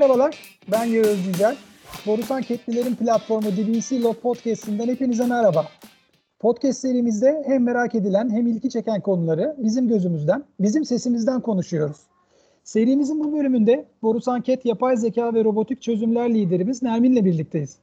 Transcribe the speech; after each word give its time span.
Merhabalar, 0.00 0.58
ben 0.72 0.84
Yağız 0.84 1.26
Yücel. 1.26 1.56
Borusan 2.06 2.42
Ketlilerin 2.42 2.94
platformu 2.94 3.46
DBC 3.46 4.02
Love 4.02 4.12
Podcast'inden 4.12 4.88
hepinize 4.88 5.26
merhaba. 5.26 5.66
Podcast 6.38 6.80
serimizde 6.80 7.42
hem 7.46 7.62
merak 7.62 7.94
edilen 7.94 8.30
hem 8.30 8.46
ilgi 8.46 8.70
çeken 8.70 9.00
konuları 9.00 9.56
bizim 9.58 9.88
gözümüzden, 9.88 10.44
bizim 10.60 10.84
sesimizden 10.84 11.40
konuşuyoruz. 11.40 11.96
Serimizin 12.64 13.24
bu 13.24 13.32
bölümünde 13.32 13.84
Borusan 14.02 14.40
Ket 14.40 14.64
yapay 14.64 14.96
zeka 14.96 15.34
ve 15.34 15.44
robotik 15.44 15.82
çözümler 15.82 16.34
liderimiz 16.34 16.82
Nermin'le 16.82 17.24
birlikteyiz. 17.24 17.76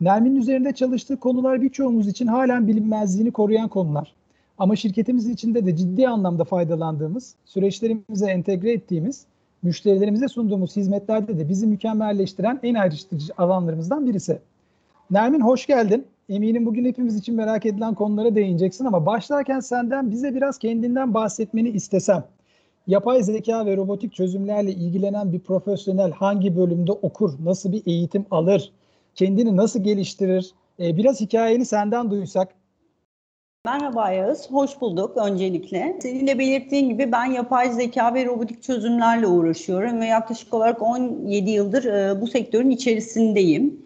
Nermin'in 0.00 0.36
üzerinde 0.36 0.72
çalıştığı 0.72 1.16
konular 1.16 1.62
birçoğumuz 1.62 2.08
için 2.08 2.26
halen 2.26 2.68
bilinmezliğini 2.68 3.30
koruyan 3.30 3.68
konular. 3.68 4.14
Ama 4.58 4.76
şirketimiz 4.76 5.28
içinde 5.28 5.66
de 5.66 5.76
ciddi 5.76 6.08
anlamda 6.08 6.44
faydalandığımız, 6.44 7.34
süreçlerimize 7.44 8.30
entegre 8.30 8.72
ettiğimiz, 8.72 9.26
müşterilerimize 9.62 10.28
sunduğumuz 10.28 10.76
hizmetlerde 10.76 11.38
de 11.38 11.48
bizi 11.48 11.66
mükemmelleştiren 11.66 12.60
en 12.62 12.74
ayrıştırıcı 12.74 13.32
alanlarımızdan 13.38 14.06
birisi. 14.06 14.38
Nermin 15.10 15.40
hoş 15.40 15.66
geldin. 15.66 16.06
Eminim 16.28 16.66
bugün 16.66 16.84
hepimiz 16.84 17.16
için 17.16 17.34
merak 17.34 17.66
edilen 17.66 17.94
konulara 17.94 18.34
değineceksin 18.34 18.84
ama 18.84 19.06
başlarken 19.06 19.60
senden 19.60 20.10
bize 20.10 20.34
biraz 20.34 20.58
kendinden 20.58 21.14
bahsetmeni 21.14 21.68
istesem. 21.68 22.24
Yapay 22.86 23.22
zeka 23.22 23.66
ve 23.66 23.76
robotik 23.76 24.12
çözümlerle 24.12 24.72
ilgilenen 24.72 25.32
bir 25.32 25.38
profesyonel 25.38 26.12
hangi 26.12 26.56
bölümde 26.56 26.92
okur, 26.92 27.34
nasıl 27.44 27.72
bir 27.72 27.82
eğitim 27.86 28.26
alır, 28.30 28.72
kendini 29.14 29.56
nasıl 29.56 29.82
geliştirir? 29.82 30.52
Ee, 30.80 30.96
biraz 30.96 31.20
hikayeni 31.20 31.64
senden 31.64 32.10
duysak. 32.10 32.48
Merhaba 33.64 34.10
Yağız, 34.10 34.50
hoş 34.50 34.80
bulduk 34.80 35.16
öncelikle. 35.16 35.96
Senin 36.02 36.26
de 36.26 36.38
belirttiğin 36.38 36.88
gibi 36.88 37.12
ben 37.12 37.24
yapay 37.24 37.72
zeka 37.72 38.14
ve 38.14 38.24
robotik 38.24 38.62
çözümlerle 38.62 39.26
uğraşıyorum 39.26 40.00
ve 40.00 40.06
yaklaşık 40.06 40.54
olarak 40.54 40.82
17 40.82 41.50
yıldır 41.50 41.84
e, 41.84 42.20
bu 42.20 42.26
sektörün 42.26 42.70
içerisindeyim. 42.70 43.82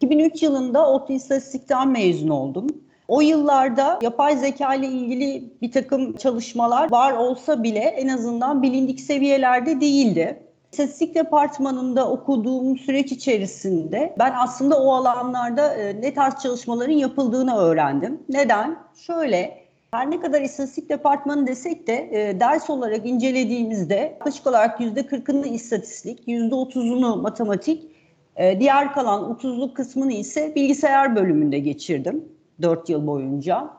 2003 0.00 0.42
yılında 0.42 0.90
ODTÜ 0.90 1.12
İstatistik'ten 1.12 1.88
mezun 1.88 2.28
oldum. 2.28 2.66
O 3.08 3.20
yıllarda 3.20 3.98
yapay 4.02 4.36
zeka 4.36 4.74
ile 4.74 4.86
ilgili 4.86 5.44
bir 5.62 5.72
takım 5.72 6.16
çalışmalar 6.16 6.90
var 6.90 7.12
olsa 7.12 7.62
bile 7.62 7.80
en 7.80 8.08
azından 8.08 8.62
bilindik 8.62 9.00
seviyelerde 9.00 9.80
değildi. 9.80 10.45
İstatistik 10.72 11.14
departmanında 11.14 12.10
okuduğum 12.10 12.78
süreç 12.78 13.12
içerisinde 13.12 14.14
ben 14.18 14.34
aslında 14.36 14.82
o 14.82 14.92
alanlarda 14.94 15.74
e, 15.74 16.00
ne 16.00 16.14
tarz 16.14 16.42
çalışmaların 16.42 16.92
yapıldığını 16.92 17.56
öğrendim. 17.56 18.20
Neden? 18.28 18.78
Şöyle, 18.96 19.66
her 19.90 20.10
ne 20.10 20.20
kadar 20.20 20.42
istatistik 20.42 20.88
departmanı 20.88 21.46
desek 21.46 21.86
de 21.86 22.10
e, 22.12 22.40
ders 22.40 22.70
olarak 22.70 23.06
incelediğimizde 23.06 23.94
yaklaşık 23.94 24.46
olarak 24.46 24.80
%40'ını 24.80 25.46
istatistik, 25.46 26.28
%30'unu 26.28 27.22
matematik, 27.22 27.90
e, 28.36 28.60
diğer 28.60 28.92
kalan 28.92 29.22
30'luk 29.22 29.74
kısmını 29.74 30.12
ise 30.12 30.54
bilgisayar 30.54 31.16
bölümünde 31.16 31.58
geçirdim 31.58 32.24
4 32.62 32.88
yıl 32.88 33.06
boyunca. 33.06 33.70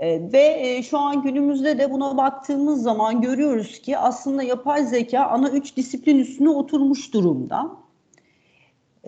E, 0.00 0.32
ve 0.32 0.56
e, 0.60 0.82
şu 0.82 0.98
an 0.98 1.22
günümüzde 1.22 1.78
de 1.78 1.90
buna 1.92 2.16
baktığımız 2.16 2.82
zaman 2.82 3.20
görüyoruz 3.20 3.78
ki 3.78 3.98
aslında 3.98 4.42
yapay 4.42 4.84
zeka 4.84 5.20
ana 5.20 5.50
üç 5.50 5.76
disiplin 5.76 6.18
üstüne 6.18 6.48
oturmuş 6.48 7.14
durumda. 7.14 7.70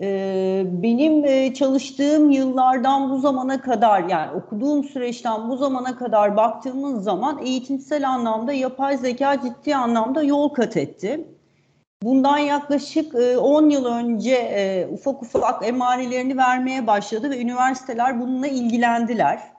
E, 0.01 0.63
benim 0.65 1.25
e, 1.25 1.53
çalıştığım 1.53 2.31
yıllardan 2.31 3.09
bu 3.09 3.19
zamana 3.19 3.61
kadar 3.61 4.03
yani 4.09 4.31
okuduğum 4.31 4.83
süreçten 4.83 5.49
bu 5.49 5.57
zamana 5.57 5.95
kadar 5.95 6.37
baktığımız 6.37 7.03
zaman 7.03 7.45
eğitimsel 7.45 8.09
anlamda 8.09 8.53
yapay 8.53 8.97
zeka 8.97 9.41
ciddi 9.41 9.75
anlamda 9.75 10.23
yol 10.23 10.49
kat 10.49 10.77
etti. 10.77 11.27
Bundan 12.03 12.37
yaklaşık 12.37 13.15
10 13.41 13.69
yıl 13.69 13.85
önce 13.85 14.89
ufak 14.91 15.23
ufak 15.23 15.67
emarelerini 15.67 16.37
vermeye 16.37 16.87
başladı 16.87 17.29
ve 17.29 17.41
üniversiteler 17.41 18.21
bununla 18.21 18.47
ilgilendiler. 18.47 19.53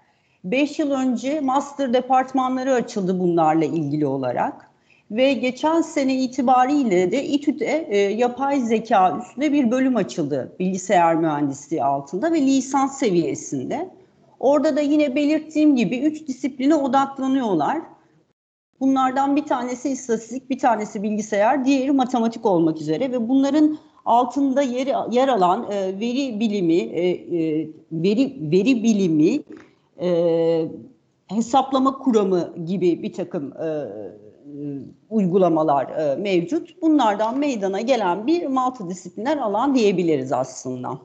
5 0.45 0.79
yıl 0.79 0.91
önce 0.91 1.41
master 1.41 1.93
departmanları 1.93 2.75
açıldı 2.75 3.21
bunlarla 3.21 3.65
ilgili 3.65 4.07
olarak. 4.07 4.71
Ve 5.11 5.33
geçen 5.33 5.81
sene 5.81 6.15
itibariyle 6.15 7.13
de 7.13 7.25
İTÜ'de 7.25 7.87
e, 7.89 7.99
yapay 7.99 8.61
zeka 8.61 9.19
üstüne 9.19 9.53
bir 9.53 9.71
bölüm 9.71 9.97
açıldı 9.97 10.53
bilgisayar 10.59 11.15
mühendisliği 11.15 11.85
altında 11.85 12.33
ve 12.33 12.41
lisans 12.41 12.99
seviyesinde. 12.99 13.91
Orada 14.41 14.77
da 14.77 14.81
yine 14.81 15.15
belirttiğim 15.15 15.77
gibi 15.77 15.99
üç 15.99 16.29
disipline 16.29 16.75
odaklanıyorlar. 16.75 17.79
Bunlardan 18.81 19.37
bir 19.37 19.45
tanesi 19.45 19.91
istatistik, 19.91 20.51
bir 20.51 20.59
tanesi 20.59 21.03
bilgisayar, 21.03 21.65
diğeri 21.65 21.93
matematik 21.93 22.47
olmak 22.47 22.81
üzere 22.81 23.13
ve 23.13 23.29
bunların 23.29 23.79
altında 24.05 24.63
yer, 24.63 24.87
yer 25.11 25.29
alan 25.29 25.67
e, 25.73 26.01
veri 26.01 26.41
bilimi, 26.41 26.77
e, 26.77 27.09
e, 27.09 27.69
veri 27.93 28.37
veri 28.41 28.83
bilimi 28.83 29.41
e, 30.01 30.69
hesaplama 31.27 31.99
kuramı 31.99 32.55
gibi 32.67 33.03
bir 33.03 33.13
takım 33.13 33.53
e, 33.53 33.89
uygulamalar 35.11 35.89
e, 35.89 36.17
mevcut. 36.17 36.83
Bunlardan 36.83 37.39
meydana 37.39 37.81
gelen 37.81 38.27
bir 38.27 38.47
multidisipliner 38.47 39.37
alan 39.37 39.75
diyebiliriz 39.75 40.33
aslında. 40.33 40.99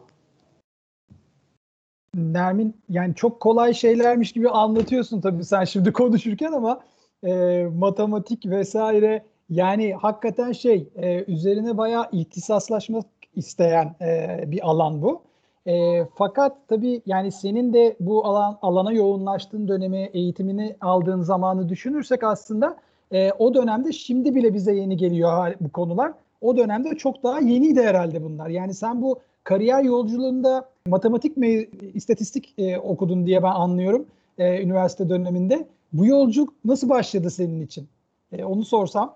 Nermin 2.16 2.75
yani 2.89 3.16
çok 3.16 3.39
kolay 3.39 3.73
şeylermiş 3.73 4.31
gibi 4.31 4.50
anlatıyorsun 4.50 5.21
tabii 5.21 5.44
sen 5.44 5.63
şimdi 5.63 5.94
konuşurken 5.94 6.51
ama 6.51 6.81
e, 7.23 7.63
matematik 7.75 8.45
vesaire 8.45 9.25
yani 9.50 9.94
hakikaten 9.94 10.51
şey 10.51 10.89
e, 10.95 11.23
üzerine 11.23 11.77
bayağı 11.77 12.09
ihtisaslaşmak 12.11 13.06
isteyen 13.35 13.95
e, 14.01 14.44
bir 14.47 14.69
alan 14.69 15.01
bu. 15.01 15.28
E, 15.69 16.06
fakat 16.16 16.57
tabii 16.68 17.02
yani 17.06 17.31
senin 17.31 17.74
de 17.74 17.96
bu 18.00 18.25
alan 18.25 18.57
alana 18.62 18.91
yoğunlaştığın 18.91 19.68
dönemi, 19.68 20.09
eğitimini 20.13 20.75
aldığın 20.81 21.22
zamanı 21.22 21.69
düşünürsek 21.69 22.24
aslında 22.24 22.78
e, 23.12 23.31
o 23.31 23.53
dönemde 23.53 23.91
şimdi 23.91 24.35
bile 24.35 24.53
bize 24.53 24.75
yeni 24.75 24.97
geliyor 24.97 25.53
bu 25.62 25.72
konular. 25.72 26.13
O 26.41 26.57
dönemde 26.57 26.96
çok 26.97 27.24
daha 27.24 27.40
yeniydi 27.40 27.81
herhalde 27.81 28.24
bunlar. 28.24 28.50
Yani 28.50 28.74
sen 28.74 29.02
bu 29.02 29.19
kariyer 29.44 29.84
yolculuğunda 29.84 30.69
matematik 30.88 31.38
mi, 31.38 31.68
istatistik 31.94 32.53
e, 32.57 32.80
okudun 32.80 33.25
diye 33.25 33.44
ben 33.44 33.51
anlıyorum 33.51 34.06
e, 34.38 34.63
üniversite 34.63 35.09
döneminde. 35.09 35.68
Bu 35.94 36.06
yolculuk 36.06 36.53
nasıl 36.66 36.90
başladı 36.90 37.30
senin 37.30 37.62
için? 37.62 37.88
E, 38.31 38.44
onu 38.44 38.66
sorsam. 38.66 39.16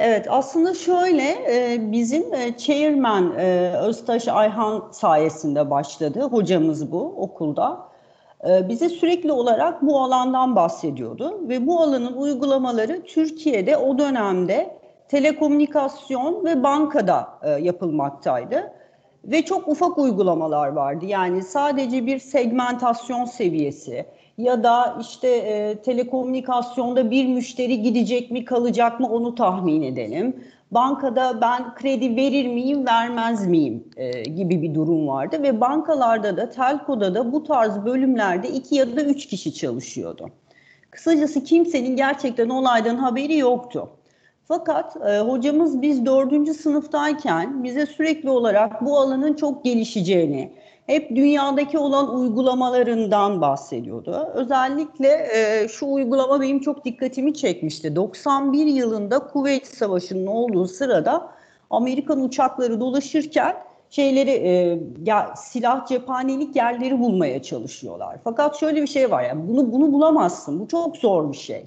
Evet 0.00 0.26
aslında 0.30 0.74
şöyle 0.74 1.22
e, 1.22 1.92
bizim 1.92 2.34
e, 2.34 2.56
chairman 2.56 3.34
e, 3.38 3.72
Öztaş 3.82 4.28
Ayhan 4.28 4.88
sayesinde 4.92 5.70
başladı 5.70 6.20
hocamız 6.20 6.92
bu 6.92 7.00
okulda. 7.16 7.88
Bize 8.68 8.88
sürekli 8.88 9.32
olarak 9.32 9.82
bu 9.82 10.00
alandan 10.00 10.56
bahsediyordu 10.56 11.48
ve 11.48 11.66
bu 11.66 11.80
alanın 11.80 12.12
uygulamaları 12.12 13.02
Türkiye'de 13.02 13.76
o 13.76 13.98
dönemde 13.98 14.76
telekomünikasyon 15.08 16.44
ve 16.44 16.62
bankada 16.62 17.28
yapılmaktaydı. 17.60 18.72
Ve 19.24 19.42
çok 19.42 19.68
ufak 19.68 19.98
uygulamalar 19.98 20.68
vardı. 20.68 21.06
Yani 21.06 21.42
sadece 21.42 22.06
bir 22.06 22.18
segmentasyon 22.18 23.24
seviyesi, 23.24 24.06
ya 24.38 24.62
da 24.62 24.96
işte 25.00 25.28
e, 25.28 25.82
telekomünikasyonda 25.82 27.10
bir 27.10 27.26
müşteri 27.26 27.82
gidecek 27.82 28.30
mi 28.30 28.44
kalacak 28.44 29.00
mı 29.00 29.08
onu 29.08 29.34
tahmin 29.34 29.82
edelim. 29.82 30.44
Bankada 30.70 31.40
ben 31.40 31.74
kredi 31.74 32.16
verir 32.16 32.48
miyim 32.48 32.86
vermez 32.86 33.46
miyim 33.46 33.84
e, 33.96 34.22
gibi 34.22 34.62
bir 34.62 34.74
durum 34.74 35.08
vardı 35.08 35.42
ve 35.42 35.60
bankalarda 35.60 36.36
da 36.36 36.50
telkoda 36.50 37.14
da 37.14 37.32
bu 37.32 37.44
tarz 37.44 37.84
bölümlerde 37.84 38.48
iki 38.48 38.74
ya 38.74 38.96
da 38.96 39.02
üç 39.02 39.26
kişi 39.26 39.54
çalışıyordu. 39.54 40.30
Kısacası 40.90 41.44
kimsenin 41.44 41.96
gerçekten 41.96 42.48
olaydan 42.48 42.96
haberi 42.96 43.36
yoktu. 43.36 43.90
Fakat 44.48 44.96
e, 44.96 45.18
hocamız 45.18 45.82
biz 45.82 46.06
dördüncü 46.06 46.54
sınıftayken 46.54 47.64
bize 47.64 47.86
sürekli 47.86 48.30
olarak 48.30 48.84
bu 48.86 48.98
alanın 48.98 49.34
çok 49.34 49.64
gelişeceğini, 49.64 50.52
hep 50.86 51.16
dünyadaki 51.16 51.78
olan 51.78 52.14
uygulamalarından 52.14 53.40
bahsediyordu. 53.40 54.28
Özellikle 54.34 55.28
e, 55.34 55.68
şu 55.68 55.86
uygulama 55.86 56.40
benim 56.40 56.60
çok 56.60 56.84
dikkatimi 56.84 57.34
çekmişti. 57.34 57.96
91 57.96 58.66
yılında 58.66 59.18
Kuveyt 59.18 59.66
Savaşı'nın 59.66 60.26
olduğu 60.26 60.68
sırada 60.68 61.30
Amerikan 61.70 62.20
uçakları 62.20 62.80
dolaşırken 62.80 63.56
şeyleri 63.90 64.30
e, 64.30 64.80
ya, 65.06 65.34
silah 65.36 65.86
cephanelik 65.86 66.56
yerleri 66.56 67.00
bulmaya 67.00 67.42
çalışıyorlar. 67.42 68.16
Fakat 68.24 68.60
şöyle 68.60 68.82
bir 68.82 68.86
şey 68.86 69.10
var 69.10 69.22
ya 69.22 69.28
yani 69.28 69.48
bunu 69.48 69.72
bunu 69.72 69.92
bulamazsın. 69.92 70.60
Bu 70.60 70.68
çok 70.68 70.96
zor 70.96 71.32
bir 71.32 71.36
şey. 71.36 71.64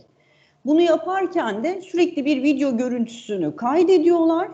Bunu 0.66 0.82
yaparken 0.82 1.64
de 1.64 1.82
sürekli 1.82 2.26
bir 2.26 2.44
video 2.44 2.78
görüntüsünü 2.78 3.56
kaydediyorlar 3.56 4.48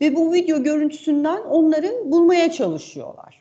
ve 0.00 0.16
bu 0.16 0.32
video 0.32 0.62
görüntüsünden 0.62 1.42
onları 1.42 1.92
bulmaya 2.04 2.52
çalışıyorlar. 2.52 3.40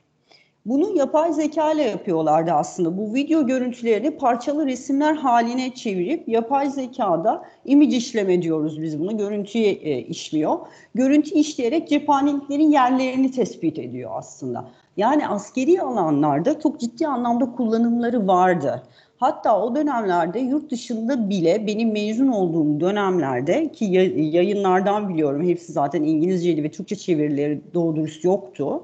Bunu 0.66 0.98
yapay 0.98 1.34
zeka 1.34 1.72
ile 1.72 1.84
yapıyorlardı 1.84 2.52
aslında. 2.52 2.98
Bu 2.98 3.14
video 3.14 3.48
görüntülerini 3.48 4.12
parçalı 4.12 4.66
resimler 4.66 5.14
haline 5.14 5.74
çevirip 5.74 6.28
yapay 6.28 6.70
zekada 6.70 7.46
image 7.66 7.98
işleme 7.98 8.42
diyoruz 8.42 8.82
biz 8.82 9.00
bunu. 9.00 9.18
Görüntüye 9.18 9.72
e, 9.72 10.00
işliyor. 10.00 10.58
Görüntü 10.96 11.30
işleyerek 11.30 11.90
cephaneliklerin 11.90 12.72
yerlerini 12.72 13.32
tespit 13.32 13.80
ediyor 13.80 14.12
aslında. 14.14 14.66
Yani 14.98 15.28
askeri 15.28 15.82
alanlarda 15.82 16.60
çok 16.60 16.80
ciddi 16.80 17.08
anlamda 17.08 17.52
kullanımları 17.52 18.28
vardı. 18.28 18.84
Hatta 19.20 19.62
o 19.62 19.76
dönemlerde 19.76 20.40
yurt 20.40 20.72
dışında 20.72 21.30
bile 21.30 21.68
benim 21.68 21.92
mezun 21.92 22.28
olduğum 22.28 22.80
dönemlerde 22.80 23.72
ki 23.72 23.86
yayınlardan 24.16 25.10
biliyorum 25.10 25.48
hepsi 25.48 25.72
zaten 25.72 26.04
İngilizceydi 26.04 26.64
ve 26.64 26.72
Türkçe 26.72 26.96
çevirileri 26.96 27.62
doğru 27.74 27.96
dürüst 27.96 28.24
yoktu 28.24 28.84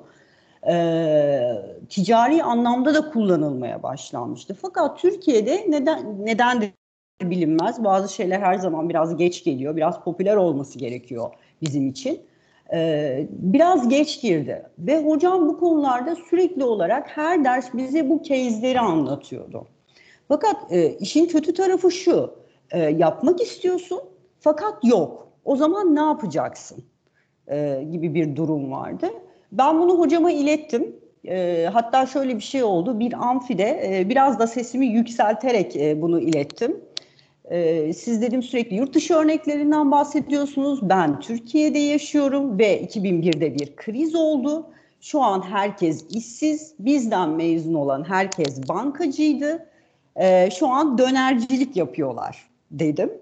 e, 0.67 1.39
ticari 1.89 2.43
anlamda 2.43 2.93
da 2.93 3.11
kullanılmaya 3.11 3.83
başlanmıştı. 3.83 4.57
Fakat 4.61 4.99
Türkiye'de 4.99 5.65
neden 5.69 6.25
neden 6.25 6.61
de 6.61 6.71
bilinmez. 7.21 7.83
Bazı 7.83 8.13
şeyler 8.13 8.39
her 8.39 8.55
zaman 8.55 8.89
biraz 8.89 9.17
geç 9.17 9.43
geliyor. 9.43 9.75
Biraz 9.75 10.03
popüler 10.03 10.35
olması 10.35 10.79
gerekiyor 10.79 11.29
bizim 11.61 11.89
için. 11.89 12.21
Biraz 13.29 13.89
geç 13.89 14.21
girdi 14.21 14.65
ve 14.79 15.03
hocam 15.03 15.47
bu 15.47 15.59
konularda 15.59 16.15
sürekli 16.15 16.63
olarak 16.63 17.17
her 17.17 17.43
ders 17.43 17.73
bize 17.73 18.09
bu 18.09 18.23
case'leri 18.23 18.79
anlatıyordu. 18.79 19.67
Fakat 20.27 20.71
e, 20.71 20.97
işin 20.99 21.25
kötü 21.25 21.53
tarafı 21.53 21.91
şu, 21.91 22.33
e, 22.71 22.79
yapmak 22.79 23.41
istiyorsun 23.41 23.99
fakat 24.39 24.73
yok. 24.83 25.27
O 25.45 25.55
zaman 25.55 25.95
ne 25.95 26.01
yapacaksın? 26.01 26.83
E, 27.47 27.83
gibi 27.91 28.13
bir 28.13 28.35
durum 28.35 28.71
vardı. 28.71 29.07
Ben 29.51 29.79
bunu 29.79 29.99
hocama 29.99 30.31
ilettim. 30.31 30.95
E, 31.27 31.67
hatta 31.73 32.05
şöyle 32.05 32.35
bir 32.35 32.43
şey 32.43 32.63
oldu. 32.63 32.99
Bir 32.99 33.13
amfide 33.13 33.81
e, 33.85 34.09
biraz 34.09 34.39
da 34.39 34.47
sesimi 34.47 34.85
yükselterek 34.85 35.75
e, 35.75 36.01
bunu 36.01 36.19
ilettim. 36.19 36.81
E, 37.45 37.93
siz 37.93 38.21
dedim 38.21 38.43
sürekli 38.43 38.75
yurt 38.75 38.93
dışı 38.93 39.13
örneklerinden 39.13 39.91
bahsediyorsunuz. 39.91 40.89
Ben 40.89 41.19
Türkiye'de 41.19 41.79
yaşıyorum 41.79 42.59
ve 42.59 42.83
2001'de 42.83 43.55
bir 43.55 43.75
kriz 43.75 44.15
oldu. 44.15 44.65
Şu 45.01 45.21
an 45.21 45.41
herkes 45.41 46.05
işsiz. 46.09 46.73
Bizden 46.79 47.29
mezun 47.29 47.73
olan 47.73 48.03
herkes 48.03 48.69
bankacıydı. 48.69 49.65
E, 50.15 50.49
şu 50.51 50.67
an 50.67 50.97
dönercilik 50.97 51.77
yapıyorlar 51.77 52.49
dedim. 52.71 53.13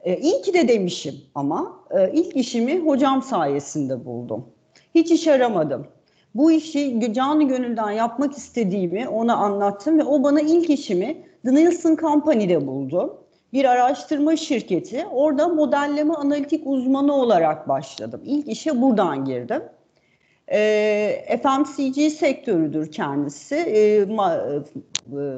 E, 0.00 0.16
iyi 0.16 0.42
ki 0.42 0.54
de 0.54 0.68
demişim 0.68 1.14
ama 1.34 1.80
e, 1.90 2.12
ilk 2.12 2.36
işimi 2.36 2.78
hocam 2.78 3.22
sayesinde 3.22 4.04
buldum. 4.04 4.46
Hiç 4.94 5.10
iş 5.10 5.28
aramadım. 5.28 5.86
Bu 6.34 6.52
işi 6.52 7.12
canı 7.12 7.48
gönülden 7.48 7.90
yapmak 7.90 8.36
istediğimi 8.36 9.08
ona 9.08 9.36
anlattım 9.36 9.98
ve 9.98 10.04
o 10.04 10.22
bana 10.22 10.40
ilk 10.40 10.70
işimi 10.70 11.22
The 11.44 11.54
Nielsen 11.54 11.96
Company'de 11.96 12.66
buldu. 12.66 13.24
Bir 13.52 13.64
araştırma 13.64 14.36
şirketi. 14.36 15.06
Orada 15.12 15.48
modelleme 15.48 16.14
analitik 16.14 16.62
uzmanı 16.66 17.14
olarak 17.14 17.68
başladım. 17.68 18.20
İlk 18.24 18.48
işe 18.48 18.82
buradan 18.82 19.24
girdim. 19.24 19.62
E, 20.52 21.38
FMCG 21.42 22.12
sektörüdür 22.12 22.92
kendisi. 22.92 23.54
E, 23.54 24.04
ma, 24.04 24.42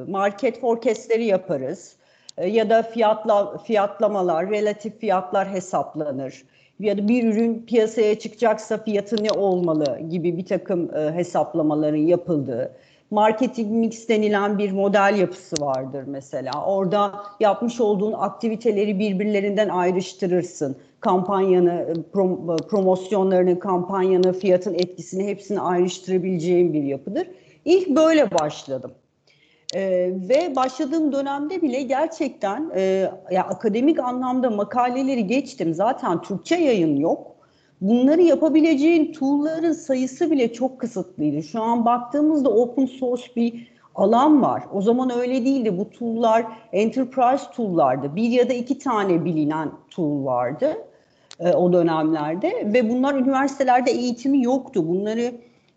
market 0.09 0.61
forecastleri 0.61 1.25
yaparız. 1.25 1.97
E, 2.39 2.49
ya 2.49 2.71
da 2.71 2.83
fiyatla, 2.83 3.59
fiyatlamalar, 3.59 4.51
relatif 4.51 5.01
fiyatlar 5.01 5.49
hesaplanır 5.49 6.45
ya 6.81 6.99
da 6.99 7.09
bir 7.09 7.25
ürün 7.25 7.67
piyasaya 7.67 8.19
çıkacaksa 8.19 8.85
fiyatı 8.85 9.25
ne 9.25 9.31
olmalı 9.31 10.01
gibi 10.11 10.37
bir 10.37 10.47
takım 10.47 10.97
e, 10.97 11.13
hesaplamaların 11.15 11.97
yapıldığı, 11.97 12.77
marketing 13.11 13.71
mix 13.71 14.09
denilen 14.09 14.59
bir 14.59 14.73
model 14.73 15.17
yapısı 15.19 15.57
vardır 15.61 16.05
mesela. 16.07 16.65
Orada 16.67 17.13
yapmış 17.41 17.81
olduğun 17.81 18.13
aktiviteleri 18.13 18.99
birbirlerinden 18.99 19.69
ayrıştırırsın. 19.69 20.77
Kampanyanı, 21.01 21.73
e, 21.73 22.03
prom, 22.13 22.51
e, 22.51 22.57
promosyonlarını, 22.57 23.59
kampanyanı, 23.59 24.33
fiyatın 24.33 24.75
etkisini 24.75 25.27
hepsini 25.27 25.61
ayrıştırabileceğin 25.61 26.73
bir 26.73 26.83
yapıdır. 26.83 27.27
İlk 27.65 27.89
böyle 27.89 28.31
başladım. 28.31 28.93
Ee, 29.75 30.11
ve 30.29 30.57
başladığım 30.57 31.13
dönemde 31.13 31.63
bile 31.63 31.83
gerçekten 31.83 32.71
e, 32.75 33.11
ya 33.31 33.45
akademik 33.45 33.99
anlamda 33.99 34.51
makaleleri 34.51 35.27
geçtim. 35.27 35.75
Zaten 35.75 36.23
Türkçe 36.23 36.57
yayın 36.57 36.97
yok. 36.97 37.37
Bunları 37.81 38.23
yapabileceğin 38.23 39.13
tool'ların 39.13 39.73
sayısı 39.73 40.31
bile 40.31 40.53
çok 40.53 40.79
kısıtlıydı. 40.79 41.43
Şu 41.43 41.63
an 41.63 41.85
baktığımızda 41.85 42.51
open 42.51 42.87
source 42.87 43.25
bir 43.37 43.71
alan 43.95 44.43
var. 44.43 44.63
O 44.73 44.83
zaman 44.83 45.11
öyle 45.11 45.45
değildi. 45.45 45.79
Bu 45.79 45.91
tool'lar 45.91 46.47
enterprise 46.73 47.45
tool'lardı. 47.57 48.17
Bir 48.17 48.29
ya 48.31 48.49
da 48.49 48.53
iki 48.53 48.79
tane 48.79 49.25
bilinen 49.25 49.71
tool 49.91 50.25
vardı 50.25 50.77
e, 51.41 51.53
o 51.53 51.73
dönemlerde 51.73 52.73
ve 52.75 52.91
bunlar 52.91 53.15
üniversitelerde 53.15 53.91
eğitimi 53.91 54.43
yoktu. 54.43 54.89
Bunları 54.89 55.33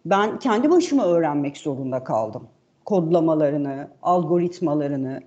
ben 0.06 0.40
kendi 0.40 0.72
başıma 0.72 1.06
öğrenmek 1.06 1.58
zorunda 1.58 2.04
kaldım 2.04 2.48
kodlamalarını, 2.86 3.88
algoritmalarını. 4.02 5.22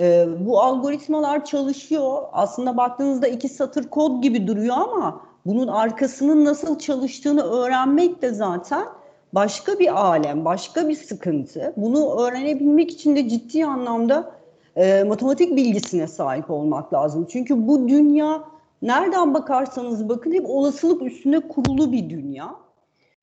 E, 0.00 0.26
bu 0.40 0.60
algoritmalar 0.60 1.44
çalışıyor. 1.44 2.22
Aslında 2.32 2.76
baktığınızda 2.76 3.28
iki 3.28 3.48
satır 3.48 3.88
kod 3.88 4.22
gibi 4.22 4.46
duruyor 4.46 4.76
ama 4.76 5.20
bunun 5.50 5.68
arkasının 5.68 6.44
nasıl 6.44 6.78
çalıştığını 6.78 7.42
öğrenmek 7.42 8.22
de 8.22 8.32
zaten 8.32 8.84
başka 9.32 9.78
bir 9.78 10.00
alem, 10.00 10.44
başka 10.44 10.88
bir 10.88 10.94
sıkıntı. 10.94 11.72
Bunu 11.76 12.20
öğrenebilmek 12.20 12.90
için 12.90 13.16
de 13.16 13.28
ciddi 13.28 13.64
anlamda 13.66 14.32
e, 14.76 15.04
matematik 15.04 15.56
bilgisine 15.56 16.06
sahip 16.06 16.50
olmak 16.50 16.94
lazım. 16.94 17.26
Çünkü 17.30 17.68
bu 17.68 17.88
dünya 17.88 18.44
nereden 18.82 19.34
bakarsanız 19.34 20.08
bakın 20.08 20.32
hep 20.32 20.46
olasılık 20.46 21.02
üstüne 21.02 21.40
kurulu 21.40 21.92
bir 21.92 22.10
dünya. 22.10 22.54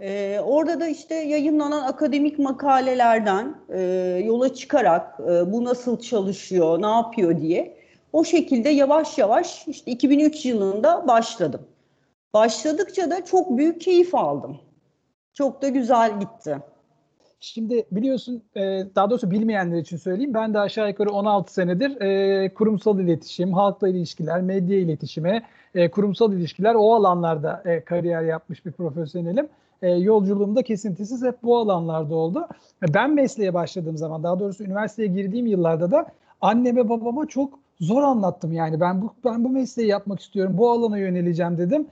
Ee, 0.02 0.40
orada 0.46 0.80
da 0.80 0.88
işte 0.88 1.16
yayınlanan 1.16 1.82
akademik 1.82 2.40
makalelerden 2.40 3.56
e, 3.70 3.82
yola 4.26 4.54
çıkarak 4.54 5.20
e, 5.20 5.52
bu 5.52 5.64
nasıl 5.64 6.00
çalışıyor, 6.00 6.82
ne 6.82 6.88
yapıyor 6.88 7.42
diye 7.42 7.78
o 8.14 8.24
şekilde 8.24 8.70
yavaş 8.70 9.18
yavaş 9.18 9.68
işte 9.68 9.92
2003 9.92 10.46
yılında 10.46 11.08
başladım. 11.08 11.62
Başladıkça 12.34 13.12
da 13.12 13.26
çok 13.26 13.58
büyük 13.58 13.82
keyif 13.82 14.16
aldım. 14.16 14.58
Çok 15.34 15.62
da 15.62 15.70
güzel 15.70 16.20
gitti. 16.20 16.58
Şimdi 17.40 17.86
biliyorsun 17.92 18.44
e, 18.56 18.62
daha 18.96 19.10
doğrusu 19.10 19.32
bilmeyenler 19.32 19.78
için 19.78 19.98
söyleyeyim. 19.98 20.34
Ben 20.34 20.54
de 20.54 20.60
aşağı 20.60 20.90
yukarı 20.90 21.10
16 21.10 21.54
senedir 21.54 22.02
e, 22.02 22.54
kurumsal 22.54 23.00
iletişim, 23.00 23.54
halkla 23.54 23.90
ilişkiler, 23.90 24.42
medya 24.42 24.80
iletişimi, 24.80 25.44
e, 25.76 25.92
kurumsal 25.92 26.34
ilişkiler 26.34 26.76
o 26.76 26.96
alanlarda 26.96 27.64
kariyer 27.86 28.22
yapmış 28.22 28.66
bir 28.66 28.72
profesyonelim 28.72 29.50
e, 29.81 29.90
yolculuğumda 29.90 30.64
kesintisiz 30.64 31.24
hep 31.24 31.44
bu 31.44 31.57
alanlarda 31.57 32.16
oldu. 32.16 32.48
Ben 32.94 33.14
mesleğe 33.14 33.54
başladığım 33.54 33.98
zaman 33.98 34.24
daha 34.24 34.40
doğrusu 34.40 34.64
üniversiteye 34.64 35.07
girdiğim 35.07 35.46
yıllarda 35.46 35.92
da 35.92 36.06
anneme 36.42 36.90
babama 36.90 37.26
çok 37.26 37.60
zor 37.80 38.04
anlattım 38.04 38.54
yani 38.54 38.80
ben 38.80 39.02
bu 39.02 39.14
ben 39.26 39.44
bu 39.44 39.50
mesleği 39.50 39.90
yapmak 39.90 40.19
istiyorum 40.19 40.57
bu 40.57 40.72
alana 40.72 40.98
yöneleceğim 40.98 41.57
dedim. 41.57 41.88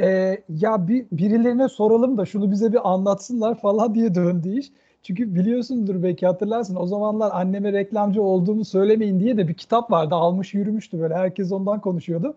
Ee, 0.00 0.38
ya 0.48 0.88
bir 0.88 1.06
birilerine 1.12 1.68
soralım 1.68 2.18
da 2.18 2.26
şunu 2.26 2.50
bize 2.50 2.72
bir 2.72 2.92
anlatsınlar 2.92 3.60
falan 3.60 3.94
diye 3.94 4.14
döndü 4.14 4.58
iş. 4.58 4.72
Çünkü 5.02 5.34
biliyorsundur 5.34 6.02
belki 6.02 6.26
hatırlarsın 6.26 6.76
o 6.76 6.86
zamanlar 6.86 7.30
anneme 7.34 7.72
reklamcı 7.72 8.22
olduğumu 8.22 8.64
söylemeyin 8.64 9.20
diye 9.20 9.36
de 9.36 9.48
bir 9.48 9.54
kitap 9.54 9.90
vardı 9.90 10.14
almış 10.14 10.54
yürümüştü 10.54 11.00
böyle 11.00 11.14
herkes 11.14 11.52
ondan 11.52 11.80
konuşuyordu. 11.80 12.34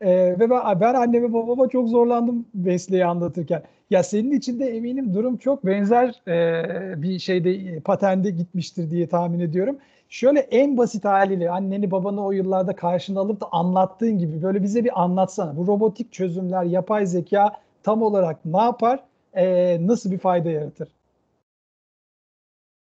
Ee, 0.00 0.36
ve 0.40 0.50
ben, 0.50 0.80
ben 0.80 0.94
anneme 0.94 1.32
babama 1.32 1.68
çok 1.68 1.88
zorlandım 1.88 2.46
mesleği 2.54 3.06
anlatırken. 3.06 3.62
Ya 3.90 4.02
senin 4.02 4.32
için 4.32 4.58
de 4.60 4.66
eminim 4.76 5.14
durum 5.14 5.36
çok 5.36 5.66
benzer 5.66 6.22
e, 6.28 7.02
bir 7.02 7.18
şeyde 7.18 7.50
e, 7.54 7.80
patende 7.80 8.30
gitmiştir 8.30 8.90
diye 8.90 9.06
tahmin 9.08 9.40
ediyorum. 9.40 9.78
Şöyle 10.12 10.40
en 10.40 10.76
basit 10.76 11.04
haliyle 11.04 11.50
anneni 11.50 11.90
babanı 11.90 12.24
o 12.24 12.32
yıllarda 12.32 12.76
karşına 12.76 13.20
alıp 13.20 13.40
da 13.40 13.48
anlattığın 13.52 14.18
gibi 14.18 14.42
böyle 14.42 14.62
bize 14.62 14.84
bir 14.84 15.02
anlatsana. 15.02 15.56
Bu 15.56 15.66
robotik 15.66 16.12
çözümler, 16.12 16.64
yapay 16.64 17.06
zeka 17.06 17.56
tam 17.82 18.02
olarak 18.02 18.44
ne 18.44 18.62
yapar? 18.62 19.00
E, 19.34 19.86
nasıl 19.86 20.10
bir 20.10 20.18
fayda 20.18 20.50
yaratır? 20.50 20.88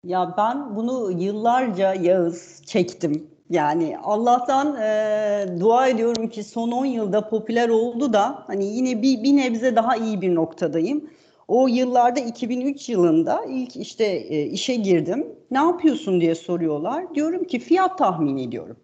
Ya 0.04 0.34
ben 0.38 0.76
bunu 0.76 1.12
yıllarca 1.12 1.94
Yağız 1.94 2.62
çektim. 2.66 3.28
Yani 3.50 3.98
Allah'tan 4.04 4.76
e, 4.82 5.60
dua 5.60 5.88
ediyorum 5.88 6.30
ki 6.30 6.44
son 6.44 6.72
10 6.72 6.86
yılda 6.86 7.30
popüler 7.30 7.70
oldu 7.70 8.14
da 8.14 8.44
hani 8.48 8.66
yine 8.66 9.02
bir, 9.02 9.24
bir 9.24 9.38
nebze 9.38 9.76
daha 9.76 9.96
iyi 9.96 10.22
bir 10.22 10.36
noktadayım. 10.36 11.10
O 11.50 11.68
yıllarda 11.68 12.20
2003 12.20 12.90
yılında 12.90 13.46
ilk 13.46 13.76
işte 13.76 14.06
e, 14.06 14.46
işe 14.46 14.76
girdim. 14.76 15.28
Ne 15.52 15.58
yapıyorsun 15.58 16.22
diye 16.22 16.36
soruyorlar. 16.36 17.16
Diyorum 17.16 17.44
ki 17.44 17.60
fiyat 17.60 17.98
tahmin 17.98 18.38
ediyorum. 18.38 18.78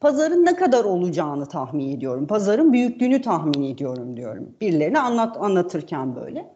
Pazarın 0.00 0.44
ne 0.44 0.56
kadar 0.56 0.84
olacağını 0.84 1.46
tahmin 1.46 1.96
ediyorum. 1.96 2.26
Pazarın 2.26 2.72
büyüklüğünü 2.72 3.22
tahmin 3.22 3.62
ediyorum 3.62 4.16
diyorum. 4.16 4.54
Birilerine 4.60 4.98
anlat 4.98 5.36
anlatırken 5.36 6.16
böyle. 6.16 6.54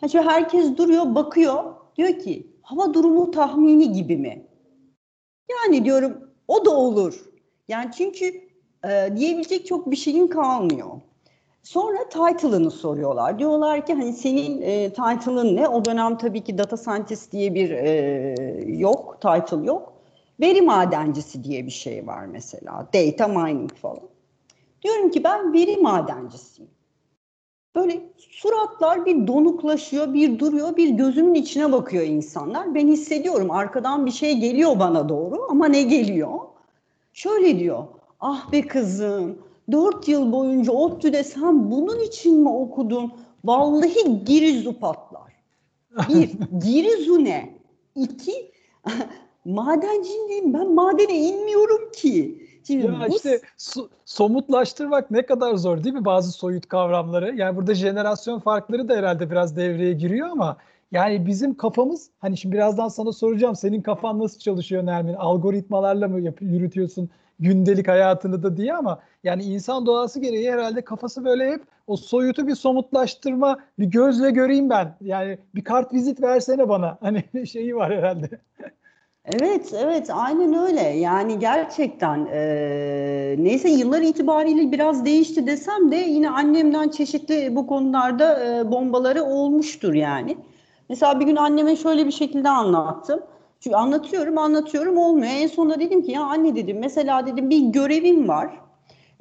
Şimdi 0.00 0.24
herkes 0.24 0.76
duruyor, 0.76 1.14
bakıyor. 1.14 1.64
Diyor 1.96 2.18
ki 2.18 2.46
hava 2.62 2.94
durumu 2.94 3.30
tahmini 3.30 3.92
gibi 3.92 4.16
mi? 4.16 4.46
Yani 5.50 5.84
diyorum 5.84 6.30
o 6.48 6.64
da 6.64 6.70
olur. 6.70 7.24
Yani 7.68 7.90
çünkü 7.96 8.26
e, 8.84 9.16
diyebilecek 9.16 9.66
çok 9.66 9.90
bir 9.90 9.96
şeyin 9.96 10.26
kalmıyor. 10.26 10.90
Sonra 11.62 12.08
title'ını 12.08 12.70
soruyorlar. 12.70 13.38
Diyorlar 13.38 13.86
ki 13.86 13.94
hani 13.94 14.12
senin 14.12 14.62
e, 14.62 14.88
title'ın 14.92 15.56
ne? 15.56 15.68
O 15.68 15.84
dönem 15.84 16.18
tabii 16.18 16.44
ki 16.44 16.58
data 16.58 16.76
scientist 16.76 17.32
diye 17.32 17.54
bir 17.54 17.70
e, 17.70 18.64
yok, 18.66 19.18
title 19.20 19.66
yok. 19.66 19.92
Veri 20.40 20.62
madencisi 20.62 21.44
diye 21.44 21.66
bir 21.66 21.70
şey 21.70 22.06
var 22.06 22.26
mesela. 22.26 22.88
Data 22.94 23.28
mining 23.28 23.74
falan. 23.74 24.00
Diyorum 24.82 25.10
ki 25.10 25.24
ben 25.24 25.52
veri 25.52 25.76
madencisiyim. 25.76 26.70
Böyle 27.76 28.00
suratlar 28.18 29.06
bir 29.06 29.26
donuklaşıyor, 29.26 30.14
bir 30.14 30.38
duruyor, 30.38 30.76
bir 30.76 30.88
gözümün 30.88 31.34
içine 31.34 31.72
bakıyor 31.72 32.04
insanlar. 32.04 32.74
Ben 32.74 32.88
hissediyorum 32.88 33.50
arkadan 33.50 34.06
bir 34.06 34.10
şey 34.10 34.38
geliyor 34.38 34.78
bana 34.78 35.08
doğru 35.08 35.46
ama 35.50 35.66
ne 35.66 35.82
geliyor? 35.82 36.38
Şöyle 37.12 37.58
diyor, 37.58 37.84
ah 38.20 38.52
be 38.52 38.66
kızım, 38.66 39.38
dört 39.72 40.08
yıl 40.08 40.32
boyunca 40.32 40.72
ODTÜ'de 40.72 41.24
sen 41.24 41.70
bunun 41.70 42.00
için 42.00 42.40
mi 42.40 42.48
okudun? 42.48 43.12
Vallahi 43.44 44.24
girizu 44.24 44.78
patlar. 44.78 45.32
Bir, 46.08 46.30
girizu 46.64 47.24
ne? 47.24 47.54
İki, 47.96 48.52
madenciyim 49.44 50.54
ben 50.54 50.74
madene 50.74 51.18
inmiyorum 51.18 51.92
ki. 51.92 52.46
Şimdi 52.66 52.86
ya 52.86 52.92
bu... 53.08 53.16
işte 53.16 53.40
so- 53.58 53.88
somutlaştırmak 54.04 55.10
ne 55.10 55.26
kadar 55.26 55.54
zor 55.54 55.84
değil 55.84 55.94
mi 55.94 56.04
bazı 56.04 56.32
soyut 56.32 56.68
kavramları? 56.68 57.36
Yani 57.36 57.56
burada 57.56 57.74
jenerasyon 57.74 58.38
farkları 58.38 58.88
da 58.88 58.96
herhalde 58.96 59.30
biraz 59.30 59.56
devreye 59.56 59.92
giriyor 59.92 60.28
ama 60.28 60.56
yani 60.92 61.26
bizim 61.26 61.54
kafamız 61.54 62.10
hani 62.18 62.36
şimdi 62.36 62.54
birazdan 62.54 62.88
sana 62.88 63.12
soracağım 63.12 63.56
senin 63.56 63.82
kafan 63.82 64.18
nasıl 64.18 64.38
çalışıyor 64.38 64.86
Nermin? 64.86 65.14
Algoritmalarla 65.14 66.08
mı 66.08 66.20
yap- 66.20 66.42
yürütüyorsun 66.42 67.10
gündelik 67.40 67.88
hayatını 67.88 68.42
da 68.42 68.56
diye 68.56 68.74
ama 68.74 69.00
yani 69.24 69.42
insan 69.42 69.86
doğası 69.86 70.20
gereği 70.20 70.52
herhalde 70.52 70.82
kafası 70.82 71.24
böyle 71.24 71.52
hep 71.52 71.62
o 71.86 71.96
soyutu 71.96 72.46
bir 72.46 72.54
somutlaştırma 72.54 73.58
bir 73.78 73.84
gözle 73.84 74.30
göreyim 74.30 74.70
ben. 74.70 74.96
Yani 75.00 75.38
bir 75.54 75.64
kart 75.64 75.92
vizit 75.92 76.22
versene 76.22 76.68
bana. 76.68 76.98
Hani 77.00 77.46
şeyi 77.46 77.76
var 77.76 77.96
herhalde. 77.96 78.28
Evet, 79.24 79.74
evet, 79.78 80.10
aynen 80.12 80.54
öyle. 80.54 80.80
Yani 80.80 81.38
gerçekten 81.38 82.26
e, 82.32 83.36
neyse 83.38 83.68
yıllar 83.68 84.00
itibariyle 84.00 84.72
biraz 84.72 85.04
değişti 85.04 85.46
desem 85.46 85.90
de 85.90 85.96
yine 85.96 86.30
annemden 86.30 86.88
çeşitli 86.88 87.56
bu 87.56 87.66
konularda 87.66 88.44
e, 88.44 88.70
bombaları 88.70 89.24
olmuştur 89.24 89.94
yani. 89.94 90.36
Mesela 90.88 91.20
bir 91.20 91.26
gün 91.26 91.36
anneme 91.36 91.76
şöyle 91.76 92.06
bir 92.06 92.12
şekilde 92.12 92.48
anlattım. 92.48 93.20
Çünkü 93.60 93.76
anlatıyorum, 93.76 94.38
anlatıyorum 94.38 94.98
olmuyor. 94.98 95.32
En 95.32 95.46
sonunda 95.46 95.80
dedim 95.80 96.02
ki 96.02 96.12
ya 96.12 96.22
anne 96.22 96.56
dedim 96.56 96.78
mesela 96.78 97.26
dedim 97.26 97.50
bir 97.50 97.60
görevim 97.60 98.28
var, 98.28 98.60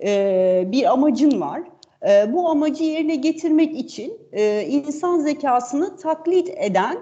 e, 0.03 0.63
bir 0.71 0.91
amacın 0.91 1.41
var. 1.41 1.61
E, 2.09 2.33
bu 2.33 2.49
amacı 2.49 2.83
yerine 2.83 3.15
getirmek 3.15 3.77
için 3.77 4.13
e, 4.31 4.65
insan 4.67 5.19
zekasını 5.19 5.97
taklit 5.97 6.49
eden 6.57 6.97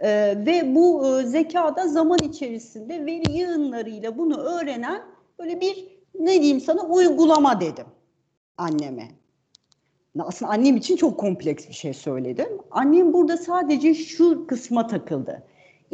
ee, 0.00 0.34
ve 0.46 0.74
bu 0.74 1.06
e, 1.06 1.26
zekada 1.26 1.88
zaman 1.88 2.18
içerisinde 2.18 3.06
veri 3.06 3.32
yığınlarıyla 3.32 4.18
bunu 4.18 4.36
öğrenen 4.36 5.02
böyle 5.38 5.60
bir 5.60 5.88
ne 6.20 6.32
diyeyim 6.32 6.60
sana 6.60 6.82
uygulama 6.82 7.60
dedim 7.60 7.86
anneme. 8.56 9.08
Aslında 10.18 10.52
annem 10.52 10.76
için 10.76 10.96
çok 10.96 11.20
kompleks 11.20 11.68
bir 11.68 11.74
şey 11.74 11.94
söyledim. 11.94 12.48
Annem 12.70 13.12
burada 13.12 13.36
sadece 13.36 13.94
şu 13.94 14.46
kısma 14.46 14.86
takıldı. 14.86 15.42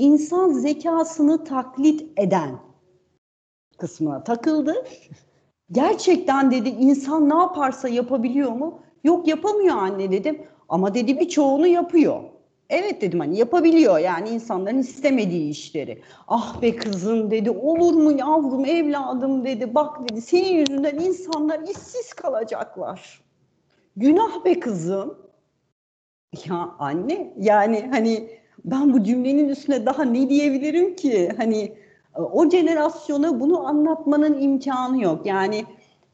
İnsan 0.00 0.52
zekasını 0.52 1.44
taklit 1.44 2.18
eden 2.18 2.50
kısmına 3.78 4.24
takıldı. 4.24 4.74
Gerçekten 5.72 6.50
dedi 6.50 6.68
insan 6.68 7.28
ne 7.30 7.34
yaparsa 7.34 7.88
yapabiliyor 7.88 8.52
mu? 8.52 8.80
Yok 9.04 9.28
yapamıyor 9.28 9.76
anne 9.76 10.10
dedim. 10.10 10.42
Ama 10.68 10.94
dedi 10.94 11.20
birçoğunu 11.20 11.66
yapıyor. 11.66 12.22
Evet 12.70 13.02
dedim 13.02 13.20
hani 13.20 13.38
yapabiliyor 13.38 13.98
yani 13.98 14.28
insanların 14.28 14.78
istemediği 14.78 15.50
işleri. 15.50 16.02
Ah 16.28 16.62
be 16.62 16.76
kızım 16.76 17.30
dedi 17.30 17.50
olur 17.50 17.94
mu 17.94 18.12
yavrum 18.12 18.64
evladım 18.64 19.44
dedi 19.44 19.74
bak 19.74 20.08
dedi 20.10 20.20
senin 20.20 20.54
yüzünden 20.54 20.98
insanlar 20.98 21.60
işsiz 21.62 22.12
kalacaklar. 22.12 23.20
Günah 23.96 24.44
be 24.44 24.60
kızım. 24.60 25.18
Ya 26.46 26.74
anne 26.78 27.34
yani 27.38 27.88
hani 27.90 28.39
ben 28.64 28.92
bu 28.92 29.04
cümlenin 29.04 29.48
üstüne 29.48 29.86
daha 29.86 30.04
ne 30.04 30.28
diyebilirim 30.28 30.96
ki? 30.96 31.28
Hani 31.36 31.74
o 32.14 32.50
jenerasyona 32.50 33.40
bunu 33.40 33.66
anlatmanın 33.66 34.40
imkanı 34.40 35.02
yok. 35.02 35.26
Yani 35.26 35.64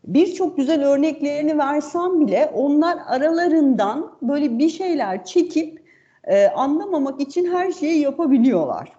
birçok 0.04 0.56
güzel 0.56 0.84
örneklerini 0.84 1.58
versem 1.58 2.20
bile 2.20 2.50
onlar 2.54 2.98
aralarından 3.06 4.12
böyle 4.22 4.58
bir 4.58 4.68
şeyler 4.68 5.24
çekip 5.24 5.82
e, 6.24 6.46
anlamamak 6.46 7.20
için 7.20 7.52
her 7.52 7.72
şeyi 7.72 8.00
yapabiliyorlar. 8.00 8.92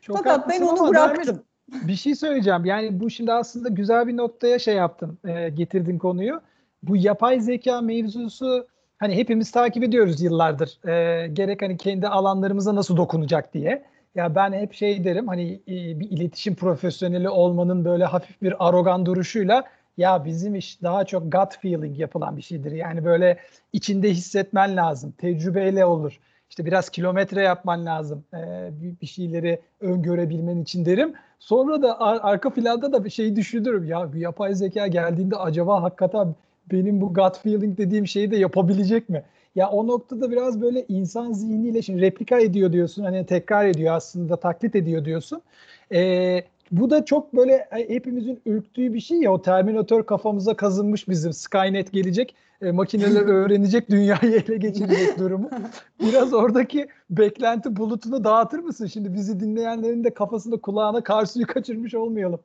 Çok 0.00 0.16
Fakat 0.16 0.48
ben 0.48 0.62
onu 0.62 0.88
bıraktım. 0.88 1.42
Bir 1.68 1.94
şey 1.94 2.14
söyleyeceğim. 2.14 2.64
Yani 2.64 3.00
bu 3.00 3.10
şimdi 3.10 3.32
aslında 3.32 3.68
güzel 3.68 4.06
bir 4.06 4.16
noktaya 4.16 4.58
şey 4.58 4.74
yaptın, 4.74 5.18
e, 5.24 5.48
getirdin 5.48 5.98
konuyu. 5.98 6.40
Bu 6.82 6.96
yapay 6.96 7.40
zeka 7.40 7.80
mevzusu 7.80 8.66
hani 8.98 9.16
hepimiz 9.16 9.50
takip 9.50 9.84
ediyoruz 9.84 10.22
yıllardır. 10.22 10.88
E, 10.88 11.26
gerek 11.28 11.62
hani 11.62 11.76
kendi 11.76 12.08
alanlarımıza 12.08 12.74
nasıl 12.74 12.96
dokunacak 12.96 13.54
diye. 13.54 13.84
Ya 14.14 14.34
ben 14.34 14.52
hep 14.52 14.74
şey 14.74 15.04
derim 15.04 15.28
hani 15.28 15.52
e, 15.68 16.00
bir 16.00 16.10
iletişim 16.10 16.54
profesyoneli 16.54 17.28
olmanın 17.28 17.84
böyle 17.84 18.04
hafif 18.04 18.42
bir 18.42 18.68
arogan 18.68 19.06
duruşuyla 19.06 19.64
ya 19.96 20.24
bizim 20.24 20.54
iş 20.54 20.82
daha 20.82 21.04
çok 21.04 21.32
gut 21.32 21.58
feeling 21.60 21.98
yapılan 21.98 22.36
bir 22.36 22.42
şeydir. 22.42 22.72
Yani 22.72 23.04
böyle 23.04 23.38
içinde 23.72 24.10
hissetmen 24.10 24.76
lazım. 24.76 25.12
Tecrübeyle 25.18 25.84
olur 25.86 26.20
işte 26.50 26.64
biraz 26.66 26.88
kilometre 26.88 27.42
yapman 27.42 27.86
lazım 27.86 28.24
e, 28.34 28.70
bir 29.00 29.06
şeyleri 29.06 29.60
öngörebilmen 29.80 30.62
için 30.62 30.84
derim. 30.84 31.14
Sonra 31.38 31.82
da 31.82 32.00
ar- 32.00 32.20
arka 32.22 32.50
planda 32.50 32.92
da 32.92 33.04
bir 33.04 33.10
şeyi 33.10 33.36
düşünürüm. 33.36 33.84
Ya 33.84 34.12
bir 34.12 34.20
yapay 34.20 34.54
zeka 34.54 34.86
geldiğinde 34.86 35.36
acaba 35.36 35.82
hakikaten 35.82 36.34
benim 36.72 37.00
bu 37.00 37.14
gut 37.14 37.38
feeling 37.38 37.78
dediğim 37.78 38.06
şeyi 38.06 38.30
de 38.30 38.36
yapabilecek 38.36 39.08
mi? 39.08 39.22
Ya 39.54 39.70
o 39.70 39.86
noktada 39.86 40.30
biraz 40.30 40.60
böyle 40.60 40.84
insan 40.88 41.32
zihniyle 41.32 41.82
şimdi 41.82 42.00
replika 42.00 42.38
ediyor 42.38 42.72
diyorsun. 42.72 43.04
Hani 43.04 43.26
tekrar 43.26 43.66
ediyor 43.66 43.94
aslında 43.94 44.36
taklit 44.36 44.76
ediyor 44.76 45.04
diyorsun. 45.04 45.42
Ee, 45.92 46.44
bu 46.70 46.90
da 46.90 47.04
çok 47.04 47.36
böyle 47.36 47.52
e, 47.52 47.88
hepimizin 47.88 48.40
ürktüğü 48.46 48.94
bir 48.94 49.00
şey 49.00 49.18
ya 49.18 49.32
o 49.32 49.42
Terminator 49.42 50.06
kafamıza 50.06 50.56
kazınmış 50.56 51.08
bizim 51.08 51.32
Skynet 51.32 51.92
gelecek 51.92 52.34
e, 52.62 52.70
makineler 52.70 53.22
öğrenecek 53.26 53.90
dünyayı 53.90 54.42
ele 54.46 54.56
geçirecek 54.56 55.18
durumu. 55.18 55.50
Biraz 56.00 56.34
oradaki 56.34 56.88
beklenti 57.10 57.76
bulutunu 57.76 58.24
dağıtır 58.24 58.58
mısın? 58.58 58.86
Şimdi 58.86 59.14
bizi 59.14 59.40
dinleyenlerin 59.40 60.04
de 60.04 60.14
kafasında 60.14 60.56
kulağına 60.56 61.00
kar 61.00 61.26
suyu 61.26 61.46
kaçırmış 61.46 61.94
olmayalım. 61.94 62.40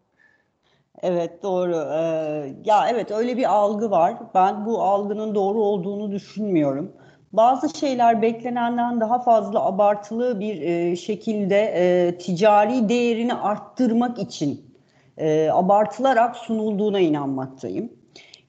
Evet 1.04 1.44
doğru. 1.44 1.76
Ee, 1.76 2.54
ya 2.66 2.90
evet 2.90 3.12
öyle 3.12 3.38
bir 3.38 3.54
algı 3.54 3.92
var. 3.92 4.16
Ben 4.36 4.66
bu 4.66 4.82
algının 4.82 5.36
doğru 5.36 5.62
olduğunu 5.62 6.12
düşünmüyorum. 6.12 6.92
Bazı 7.34 7.80
şeyler 7.80 8.22
beklenenden 8.22 9.00
daha 9.00 9.20
fazla 9.20 9.66
abartılı 9.66 10.40
bir 10.40 10.62
e, 10.62 10.96
şekilde 10.96 11.74
e, 11.76 12.18
ticari 12.18 12.90
değerini 12.90 13.34
arttırmak 13.34 14.20
için 14.20 14.76
e, 15.18 15.50
abartılarak 15.50 16.36
sunulduğuna 16.36 17.00
inanmaktayım. 17.00 17.94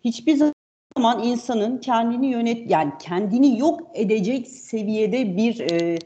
Hiçbir 0.04 0.36
zaman 0.96 1.22
insanın 1.22 1.78
kendini 1.78 2.26
yönet 2.26 2.70
yani 2.70 2.92
kendini 2.98 3.58
yok 3.58 3.80
edecek 3.94 4.48
seviyede 4.48 5.36
bir 5.36 5.60
e, 5.60 5.98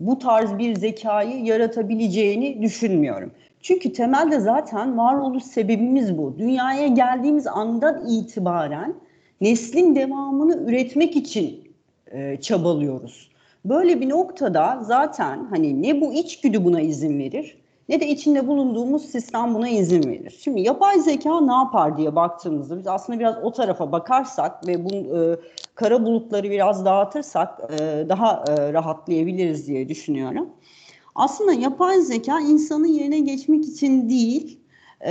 bu 0.00 0.18
tarz 0.18 0.58
bir 0.58 0.74
zekayı 0.74 1.44
yaratabileceğini 1.44 2.62
düşünmüyorum. 2.62 3.32
Çünkü 3.62 3.92
temelde 3.92 4.40
zaten 4.40 4.98
varoluş 4.98 5.44
sebebimiz 5.44 6.18
bu. 6.18 6.38
Dünyaya 6.38 6.86
geldiğimiz 6.86 7.46
andan 7.46 8.06
itibaren 8.08 8.94
neslin 9.40 9.94
devamını 9.94 10.70
üretmek 10.70 11.16
için 11.16 11.74
e, 12.12 12.36
çabalıyoruz. 12.40 13.30
Böyle 13.64 14.00
bir 14.00 14.08
noktada 14.08 14.78
zaten 14.82 15.46
hani 15.50 15.82
ne 15.82 16.00
bu 16.00 16.12
içgüdü 16.12 16.64
buna 16.64 16.80
izin 16.80 17.18
verir 17.18 17.62
ne 17.88 18.00
de 18.00 18.08
içinde 18.08 18.46
bulunduğumuz 18.46 19.02
sistem 19.02 19.54
buna 19.54 19.68
izin 19.68 20.10
verir. 20.10 20.38
Şimdi 20.44 20.60
yapay 20.60 21.00
zeka 21.00 21.40
ne 21.40 21.52
yapar 21.52 21.96
diye 21.96 22.16
baktığımızda 22.16 22.78
biz 22.78 22.86
aslında 22.86 23.18
biraz 23.18 23.36
o 23.42 23.52
tarafa 23.52 23.92
bakarsak 23.92 24.66
ve 24.66 24.84
bu 24.84 24.90
e, 24.90 25.36
kara 25.74 26.04
bulutları 26.04 26.50
biraz 26.50 26.84
dağıtırsak 26.84 27.60
e, 27.70 28.08
daha 28.08 28.44
e, 28.48 28.72
rahatlayabiliriz 28.72 29.68
diye 29.68 29.88
düşünüyorum. 29.88 30.48
Aslında 31.14 31.52
yapay 31.52 32.00
zeka 32.00 32.40
insanın 32.40 32.86
yerine 32.86 33.20
geçmek 33.20 33.64
için 33.64 34.08
değil, 34.08 34.58
e, 35.06 35.10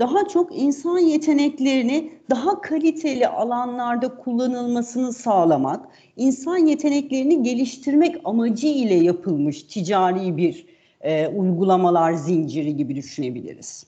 daha 0.00 0.28
çok 0.28 0.58
insan 0.58 0.98
yeteneklerini 0.98 2.12
daha 2.30 2.60
kaliteli 2.60 3.28
alanlarda 3.28 4.16
kullanılmasını 4.16 5.12
sağlamak, 5.12 5.88
insan 6.16 6.56
yeteneklerini 6.56 7.42
geliştirmek 7.42 8.16
amacı 8.24 8.66
ile 8.66 8.94
yapılmış 8.94 9.62
ticari 9.62 10.36
bir 10.36 10.66
e, 11.00 11.28
uygulamalar 11.28 12.12
zinciri 12.12 12.76
gibi 12.76 12.96
düşünebiliriz. 12.96 13.86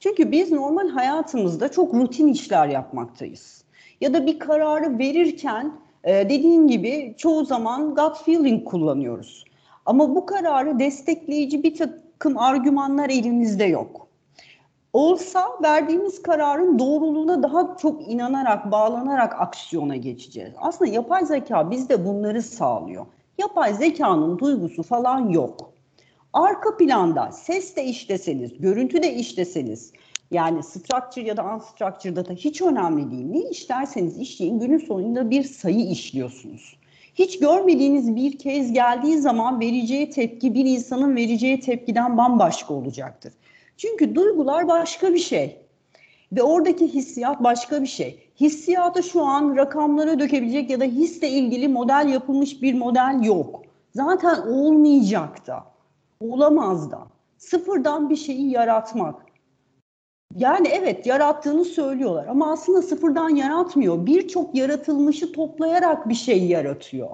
Çünkü 0.00 0.32
biz 0.32 0.52
normal 0.52 0.88
hayatımızda 0.88 1.70
çok 1.70 1.94
rutin 1.94 2.28
işler 2.28 2.68
yapmaktayız. 2.68 3.64
Ya 4.00 4.14
da 4.14 4.26
bir 4.26 4.38
kararı 4.38 4.98
verirken 4.98 5.72
e, 6.04 6.12
dediğin 6.14 6.66
gibi 6.66 7.14
çoğu 7.18 7.44
zaman 7.44 7.94
gut 7.94 8.24
feeling 8.24 8.64
kullanıyoruz. 8.64 9.44
Ama 9.86 10.14
bu 10.14 10.26
kararı 10.26 10.78
destekleyici 10.78 11.62
bir 11.62 11.76
takım 11.76 12.38
argümanlar 12.38 13.10
elimizde 13.10 13.64
yok. 13.64 14.04
Olsa 14.92 15.48
verdiğimiz 15.62 16.22
kararın 16.22 16.78
doğruluğuna 16.78 17.42
daha 17.42 17.76
çok 17.76 18.08
inanarak, 18.08 18.70
bağlanarak 18.72 19.40
aksiyona 19.40 19.96
geçeceğiz. 19.96 20.52
Aslında 20.58 20.90
yapay 20.90 21.26
zeka 21.26 21.70
bizde 21.70 22.06
bunları 22.06 22.42
sağlıyor. 22.42 23.06
Yapay 23.38 23.74
zekanın 23.74 24.38
duygusu 24.38 24.82
falan 24.82 25.28
yok. 25.28 25.72
Arka 26.32 26.76
planda 26.76 27.32
ses 27.32 27.76
de 27.76 27.84
işleseniz, 27.84 28.60
görüntü 28.60 29.02
de 29.02 29.14
işleseniz, 29.14 29.92
yani 30.30 30.62
structure 30.62 31.26
ya 31.26 31.36
da 31.36 31.54
unstructured 31.54 32.16
data 32.16 32.34
hiç 32.34 32.62
önemli 32.62 33.10
değil. 33.10 33.26
Ne 33.26 33.50
işlerseniz 33.50 34.18
işleyin 34.18 34.60
günün 34.60 34.78
sonunda 34.78 35.30
bir 35.30 35.42
sayı 35.42 35.90
işliyorsunuz. 35.90 36.76
Hiç 37.14 37.38
görmediğiniz 37.38 38.16
bir 38.16 38.38
kez 38.38 38.72
geldiği 38.72 39.18
zaman 39.18 39.60
vereceği 39.60 40.10
tepki 40.10 40.54
bir 40.54 40.64
insanın 40.64 41.16
vereceği 41.16 41.60
tepkiden 41.60 42.16
bambaşka 42.16 42.74
olacaktır. 42.74 43.32
Çünkü 43.76 44.14
duygular 44.14 44.68
başka 44.68 45.14
bir 45.14 45.18
şey. 45.18 45.56
Ve 46.32 46.42
oradaki 46.42 46.94
hissiyat 46.94 47.42
başka 47.42 47.82
bir 47.82 47.86
şey. 47.86 48.20
Hissiyatı 48.40 49.02
şu 49.02 49.24
an 49.24 49.56
rakamlara 49.56 50.18
dökebilecek 50.18 50.70
ya 50.70 50.80
da 50.80 50.84
hisle 50.84 51.28
ilgili 51.28 51.68
model 51.68 52.08
yapılmış 52.12 52.62
bir 52.62 52.74
model 52.74 53.20
yok. 53.22 53.62
Zaten 53.94 54.42
olmayacak 54.42 55.46
da. 55.46 55.64
Olamaz 56.20 56.90
da. 56.90 56.98
Sıfırdan 57.38 58.10
bir 58.10 58.16
şeyi 58.16 58.50
yaratmak. 58.50 59.33
Yani 60.34 60.68
evet 60.68 61.06
yarattığını 61.06 61.64
söylüyorlar 61.64 62.26
ama 62.26 62.52
aslında 62.52 62.82
sıfırdan 62.82 63.28
yaratmıyor. 63.28 64.06
Birçok 64.06 64.54
yaratılmışı 64.54 65.32
toplayarak 65.32 66.08
bir 66.08 66.14
şey 66.14 66.46
yaratıyor. 66.46 67.10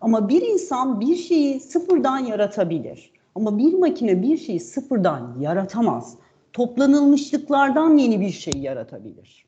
Ama 0.00 0.28
bir 0.28 0.42
insan 0.42 1.00
bir 1.00 1.16
şeyi 1.16 1.60
sıfırdan 1.60 2.18
yaratabilir. 2.18 3.12
Ama 3.34 3.58
bir 3.58 3.74
makine 3.74 4.22
bir 4.22 4.36
şeyi 4.36 4.60
sıfırdan 4.60 5.36
yaratamaz. 5.40 6.16
Toplanılmışlıklardan 6.52 7.96
yeni 7.96 8.20
bir 8.20 8.30
şey 8.30 8.52
yaratabilir. 8.56 9.44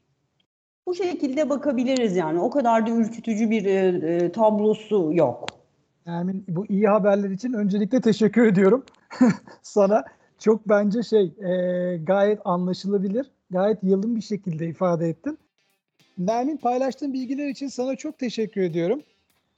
Bu 0.87 0.95
şekilde 0.95 1.51
bakabiliriz 1.51 2.17
yani. 2.17 2.41
O 2.41 2.51
kadar 2.51 2.87
da 2.87 2.91
ürkütücü 2.91 3.51
bir 3.51 3.65
e, 3.65 4.15
e, 4.15 4.33
tablosu 4.33 5.11
yok. 5.13 5.47
Nermin 6.07 6.45
bu 6.49 6.67
iyi 6.67 6.89
haberler 6.89 7.31
için 7.31 7.53
öncelikle 7.53 8.01
teşekkür 8.01 8.47
ediyorum 8.47 8.85
sana. 9.63 10.05
Çok 10.39 10.69
bence 10.69 11.03
şey 11.03 11.25
e, 11.25 11.97
gayet 11.97 12.39
anlaşılabilir, 12.45 13.27
gayet 13.51 13.79
yalın 13.83 14.17
bir 14.17 14.23
şekilde 14.23 14.67
ifade 14.67 15.09
ettin. 15.09 15.39
Nermin 16.19 16.57
paylaştığın 16.57 17.13
bilgiler 17.13 17.49
için 17.49 17.69
sana 17.69 17.97
çok 17.97 18.19
teşekkür 18.19 18.61
ediyorum. 18.61 19.03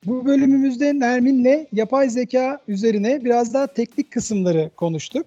Bu 0.07 0.27
bölümümüzde 0.27 0.99
Nermin'le 0.99 1.67
yapay 1.73 2.09
zeka 2.09 2.61
üzerine 2.69 3.25
biraz 3.25 3.55
daha 3.55 3.67
teknik 3.67 4.11
kısımları 4.11 4.71
konuştuk. 4.77 5.27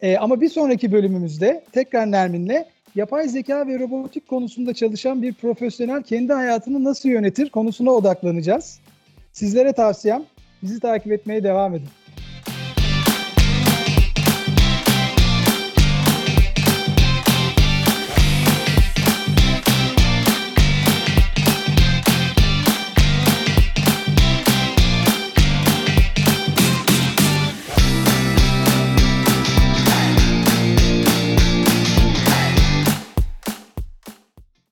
E, 0.00 0.16
ama 0.16 0.40
bir 0.40 0.48
sonraki 0.48 0.92
bölümümüzde 0.92 1.64
tekrar 1.72 2.10
Nermin'le 2.10 2.64
yapay 2.94 3.28
zeka 3.28 3.66
ve 3.66 3.78
robotik 3.78 4.28
konusunda 4.28 4.74
çalışan 4.74 5.22
bir 5.22 5.34
profesyonel 5.34 6.02
kendi 6.02 6.32
hayatını 6.32 6.84
nasıl 6.84 7.08
yönetir 7.08 7.50
konusuna 7.50 7.90
odaklanacağız. 7.90 8.80
Sizlere 9.32 9.72
tavsiyem 9.72 10.24
bizi 10.62 10.80
takip 10.80 11.12
etmeye 11.12 11.44
devam 11.44 11.74
edin. 11.74 11.88